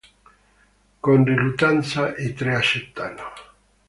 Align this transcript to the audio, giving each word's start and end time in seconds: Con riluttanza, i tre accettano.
Con 0.99 1.25
riluttanza, 1.25 2.15
i 2.15 2.33
tre 2.33 2.55
accettano. 2.55 3.21